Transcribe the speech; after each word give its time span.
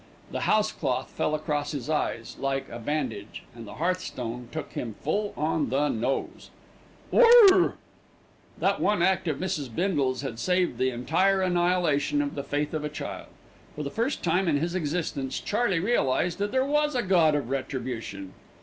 The 0.31 0.39
house 0.49 0.71
cloth 0.71 1.11
fell 1.11 1.35
across 1.35 1.73
his 1.73 1.87
eyes, 1.87 2.35
like 2.39 2.67
a 2.71 2.79
bandage, 2.79 3.43
and 3.53 3.67
the 3.67 3.75
hearthstone 3.75 4.49
took 4.51 4.71
him 4.73 4.95
full 5.03 5.31
on 5.37 5.69
the 5.69 5.89
nose. 5.89 6.49
"Oo 7.13 7.27
er!" 7.51 7.75
That 8.57 8.79
one 8.79 9.03
act 9.03 9.27
of 9.27 9.37
Mrs. 9.37 9.69
Bindle's 9.69 10.21
had 10.23 10.39
saved 10.39 10.77
from 10.77 10.87
entire 10.87 11.43
annihilation 11.43 12.31
the 12.33 12.43
faith 12.43 12.73
of 12.73 12.83
a 12.83 12.89
child. 12.89 13.27
For 13.75 13.83
the 13.83 13.91
first 13.91 14.23
time 14.23 14.47
in 14.47 14.57
his 14.57 14.73
existence, 14.73 15.39
Charley 15.39 15.79
realised 15.79 16.39
that 16.39 16.51
there 16.51 16.65
was 16.65 16.95
a 16.95 17.03
God 17.03 17.35
of 17.35 17.51
retribution. 17.51 18.33